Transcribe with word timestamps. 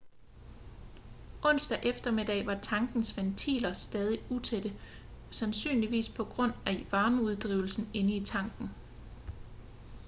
onsdag 1.43 1.79
eftermiddag 1.83 2.45
var 2.45 2.55
tankens 2.63 3.17
ventiler 3.17 3.73
stadig 3.73 4.23
utætte 4.31 4.73
sandsynligvis 5.31 6.09
på 6.09 6.23
grund 6.25 6.53
af 6.65 6.87
varmeudvidelsen 6.91 7.89
inde 7.93 8.15
i 8.15 8.25
tanken 8.25 8.69